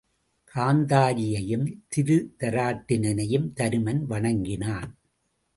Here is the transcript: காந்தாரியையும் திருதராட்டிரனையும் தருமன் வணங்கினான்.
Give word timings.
காந்தாரியையும் 0.55 1.67
திருதராட்டிரனையும் 1.95 3.47
தருமன் 3.53 4.03
வணங்கினான். 4.05 4.91